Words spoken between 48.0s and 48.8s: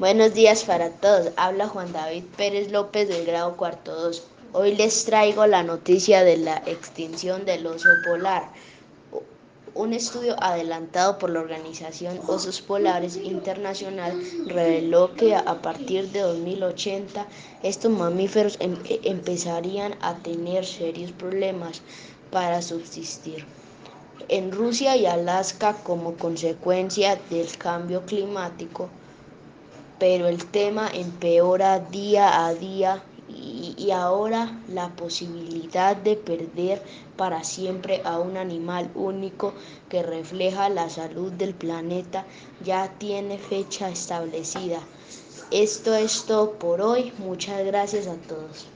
a todos.